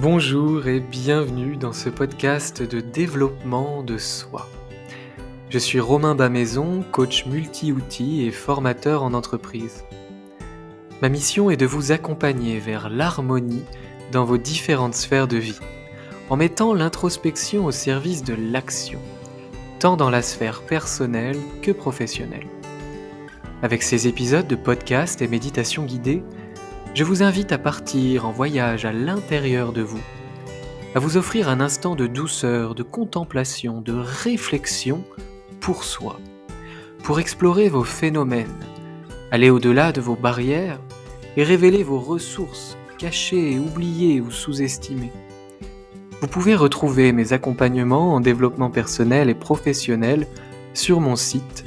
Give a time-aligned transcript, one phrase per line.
[0.00, 4.48] Bonjour et bienvenue dans ce podcast de développement de soi.
[5.50, 9.82] Je suis Romain Bamaison, coach multi-outils et formateur en entreprise.
[11.02, 13.64] Ma mission est de vous accompagner vers l'harmonie
[14.12, 15.58] dans vos différentes sphères de vie,
[16.30, 19.00] en mettant l'introspection au service de l'action,
[19.80, 22.46] tant dans la sphère personnelle que professionnelle.
[23.64, 26.22] Avec ces épisodes de podcast et méditation guidée,
[26.98, 30.02] je vous invite à partir en voyage à l'intérieur de vous,
[30.96, 35.04] à vous offrir un instant de douceur, de contemplation, de réflexion
[35.60, 36.18] pour soi,
[37.04, 38.64] pour explorer vos phénomènes,
[39.30, 40.80] aller au-delà de vos barrières
[41.36, 45.12] et révéler vos ressources cachées, oubliées ou sous-estimées.
[46.20, 50.26] Vous pouvez retrouver mes accompagnements en développement personnel et professionnel
[50.74, 51.62] sur mon site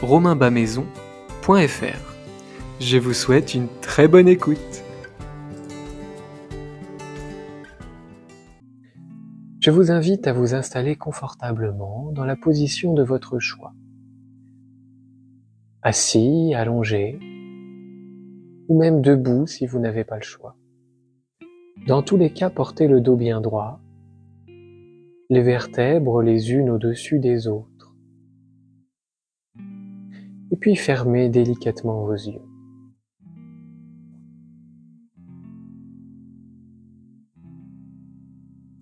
[0.00, 2.11] romainbamaison.fr.
[2.84, 4.82] Je vous souhaite une très bonne écoute.
[9.60, 13.72] Je vous invite à vous installer confortablement dans la position de votre choix.
[15.82, 17.20] Assis, allongé,
[18.68, 20.56] ou même debout si vous n'avez pas le choix.
[21.86, 23.80] Dans tous les cas, portez le dos bien droit,
[25.30, 27.94] les vertèbres les unes au-dessus des autres,
[30.50, 32.42] et puis fermez délicatement vos yeux.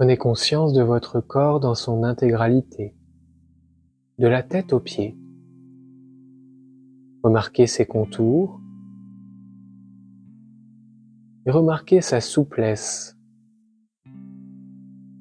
[0.01, 2.97] Prenez conscience de votre corps dans son intégralité,
[4.19, 5.15] de la tête aux pieds.
[7.23, 8.63] Remarquez ses contours
[11.45, 13.19] et remarquez sa souplesse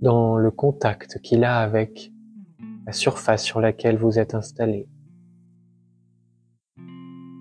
[0.02, 2.14] dans le contact qu'il a avec
[2.86, 4.88] la surface sur laquelle vous êtes installé.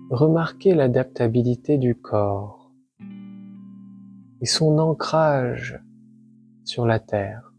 [0.09, 2.73] Remarquez l'adaptabilité du corps
[4.41, 5.81] et son ancrage
[6.69, 7.51] sur la terre.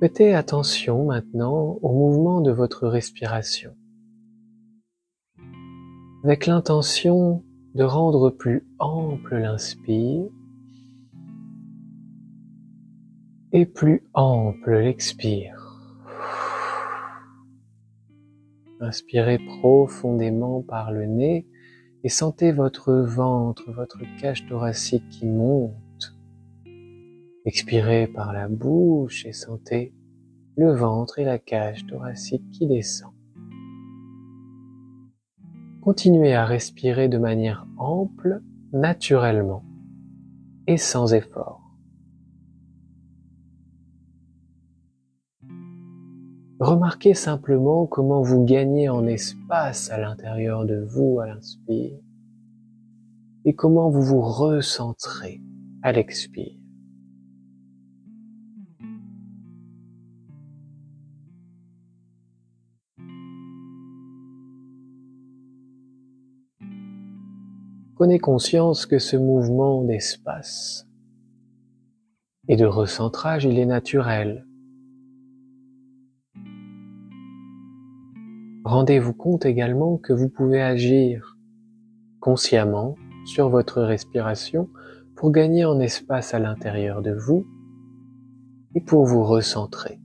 [0.00, 3.76] Prêtez attention maintenant au mouvement de votre respiration,
[6.24, 7.44] avec l'intention
[7.74, 10.24] de rendre plus ample l'inspire
[13.52, 15.58] et plus ample l'expire.
[18.80, 21.46] Inspirez profondément par le nez
[22.04, 26.16] et sentez votre ventre, votre cage thoracique qui monte.
[27.44, 29.94] Expirez par la bouche et sentez
[30.56, 33.12] le ventre et la cage thoracique qui descend.
[35.80, 38.42] Continuez à respirer de manière ample,
[38.72, 39.64] naturellement
[40.66, 41.61] et sans effort.
[46.62, 51.98] Remarquez simplement comment vous gagnez en espace à l'intérieur de vous à l'inspire
[53.44, 55.40] et comment vous vous recentrez
[55.82, 56.56] à l'expire.
[67.96, 70.86] Prenez conscience que ce mouvement d'espace
[72.46, 74.46] et de recentrage, il est naturel.
[78.64, 81.36] Rendez-vous compte également que vous pouvez agir
[82.20, 84.68] consciemment sur votre respiration
[85.16, 87.44] pour gagner en espace à l'intérieur de vous
[88.76, 89.98] et pour vous recentrer,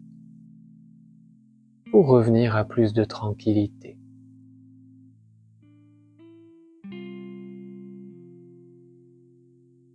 [1.92, 4.00] pour revenir à plus de tranquillité.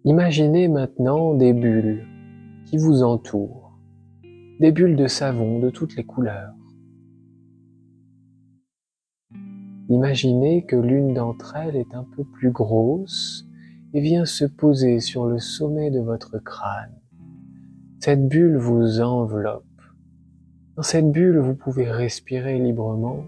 [0.05, 2.07] Imaginez maintenant des bulles
[2.67, 3.77] qui vous entourent,
[4.61, 6.55] des bulles de savon de toutes les couleurs.
[9.93, 13.47] Imaginez que l'une d'entre elles est un peu plus grosse
[13.93, 16.99] et vient se poser sur le sommet de votre crâne.
[18.01, 19.67] Cette bulle vous enveloppe.
[20.77, 23.27] Dans cette bulle, vous pouvez respirer librement,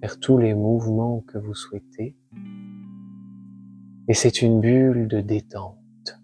[0.00, 2.16] faire tous les mouvements que vous souhaitez.
[4.08, 6.18] Et c'est une bulle de détente.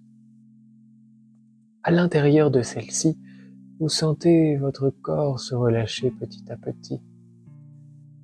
[1.82, 3.18] À l'intérieur de celle-ci,
[3.80, 7.02] vous sentez votre corps se relâcher petit à petit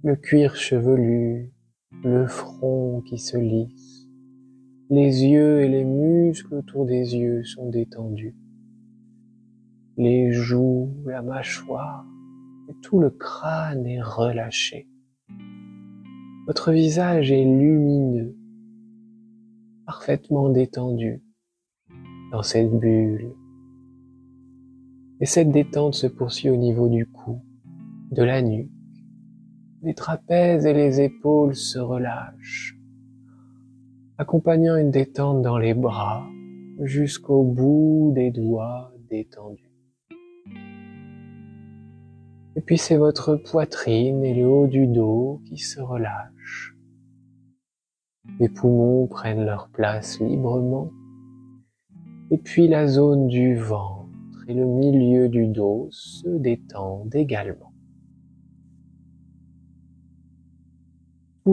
[0.05, 1.53] le cuir chevelu,
[2.05, 4.09] le front qui se lisse,
[4.91, 8.37] les yeux et les muscles autour des yeux sont détendus,
[9.97, 12.07] les joues, la mâchoire
[12.69, 14.89] et tout le crâne est relâché.
[16.47, 18.37] Votre visage est lumineux,
[19.85, 21.23] parfaitement détendu
[22.31, 23.35] dans cette bulle.
[25.21, 27.43] Et cette détente se poursuit au niveau du cou,
[28.13, 28.71] de la nuque,
[29.83, 32.75] les trapèzes et les épaules se relâchent.
[34.21, 36.27] accompagnant une détente dans les bras
[36.81, 39.71] jusqu'au bout des doigts détendus.
[42.57, 46.75] Et puis c'est votre poitrine et le haut du dos qui se relâchent.
[48.41, 50.91] Les poumons prennent leur place librement.
[52.33, 54.09] Et puis la zone du ventre
[54.49, 57.73] et le milieu du dos se détendent également.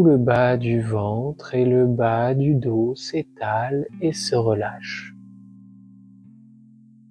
[0.04, 5.16] Le bas du ventre et le bas du dos s'étalent et se relâchent.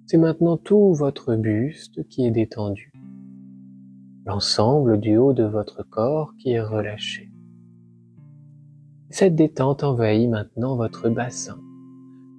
[0.05, 2.93] C'est maintenant tout votre buste qui est détendu
[4.25, 7.31] l'ensemble du haut de votre corps qui est relâché.
[9.09, 11.59] Cette détente envahit maintenant votre bassin,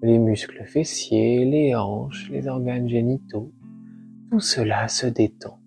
[0.03, 3.53] les muscles fessiers, les hanches, les organes génitaux,
[4.31, 5.59] tout cela se détend.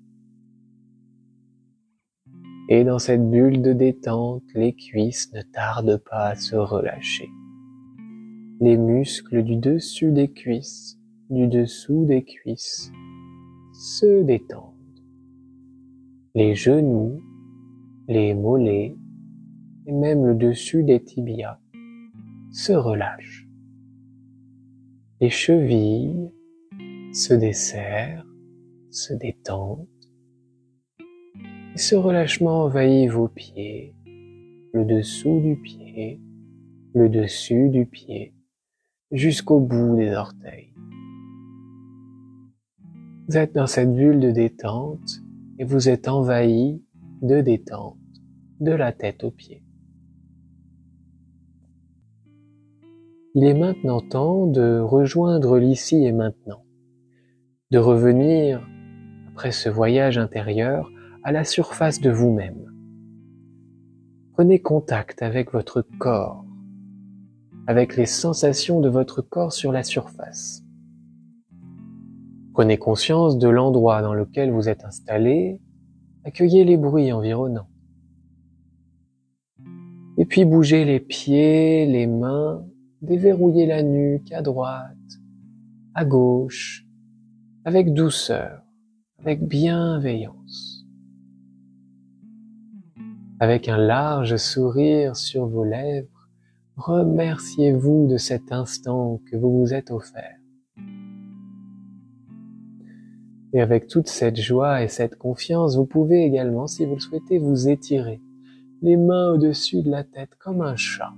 [2.69, 7.29] Et dans cette bulle de détente, les cuisses ne tardent pas à se relâcher.
[8.61, 10.97] Les muscles du dessus des cuisses,
[11.29, 12.91] du dessous des cuisses,
[13.73, 14.79] se détendent
[16.35, 17.21] les genoux,
[18.07, 18.95] les mollets
[19.87, 21.59] et même le dessus des tibias
[22.51, 23.47] se relâchent.
[25.19, 26.31] Les chevilles
[27.13, 28.25] se desserrent,
[28.89, 29.87] se détendent.
[31.79, 33.95] Et ce relâchement envahit vos pieds,
[34.73, 36.19] le dessous du pied,
[36.93, 38.33] le dessus du pied,
[39.13, 40.73] jusqu'au bout des orteils.
[43.29, 45.21] Vous êtes dans cette bulle de détente
[45.57, 46.83] et vous êtes envahi
[47.21, 47.95] de détente
[48.59, 49.63] de la tête aux pieds.
[53.35, 56.65] Il est maintenant temps de rejoindre l'ici et maintenant,
[57.71, 58.67] de revenir,
[59.31, 60.91] après ce voyage intérieur,
[61.23, 62.65] à la surface de vous-même.
[64.33, 66.45] Prenez contact avec votre corps,
[67.67, 70.63] avec les sensations de votre corps sur la surface.
[72.53, 75.59] Prenez conscience de l'endroit dans lequel vous êtes installé,
[76.23, 77.69] accueillez les bruits environnants.
[80.17, 82.65] Et puis bougez les pieds, les mains,
[83.01, 84.95] déverrouillez la nuque à droite,
[85.95, 86.85] à gauche,
[87.65, 88.61] avec douceur,
[89.19, 90.78] avec bienveillance.
[93.41, 96.27] Avec un large sourire sur vos lèvres,
[96.75, 100.35] remerciez-vous de cet instant que vous vous êtes offert.
[103.53, 107.39] Et avec toute cette joie et cette confiance, vous pouvez également, si vous le souhaitez,
[107.39, 108.21] vous étirer
[108.81, 111.13] les mains au-dessus de la tête comme un chat,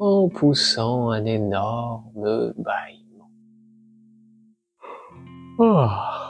[0.00, 3.30] en poussant un énorme bâillement.
[5.60, 6.27] Oh.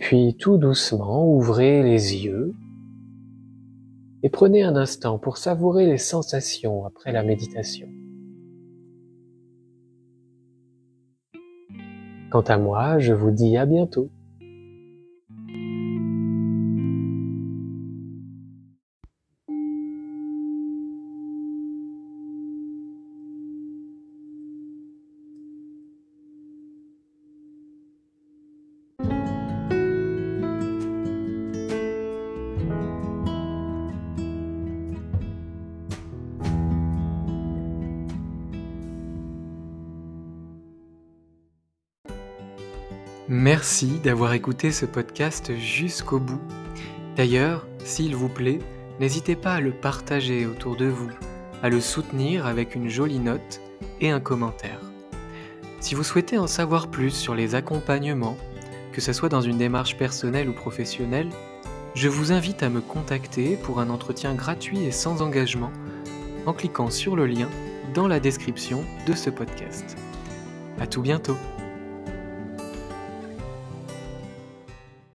[0.00, 2.54] Puis tout doucement, ouvrez les yeux
[4.22, 7.86] et prenez un instant pour savourer les sensations après la méditation.
[12.30, 14.08] Quant à moi, je vous dis à bientôt.
[43.32, 46.40] Merci d'avoir écouté ce podcast jusqu'au bout.
[47.14, 48.58] D'ailleurs, s'il vous plaît,
[48.98, 51.12] n'hésitez pas à le partager autour de vous,
[51.62, 53.60] à le soutenir avec une jolie note
[54.00, 54.80] et un commentaire.
[55.78, 58.36] Si vous souhaitez en savoir plus sur les accompagnements,
[58.92, 61.28] que ce soit dans une démarche personnelle ou professionnelle,
[61.94, 65.70] je vous invite à me contacter pour un entretien gratuit et sans engagement
[66.46, 67.48] en cliquant sur le lien
[67.94, 69.96] dans la description de ce podcast.
[70.80, 71.36] À tout bientôt!